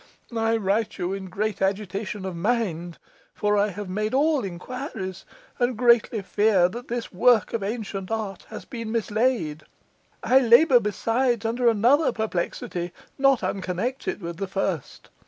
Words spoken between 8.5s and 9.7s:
been mislaid.